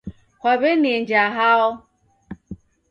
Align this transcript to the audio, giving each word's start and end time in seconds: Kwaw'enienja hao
Kwaw'enienja 0.41 1.23
hao 1.37 1.67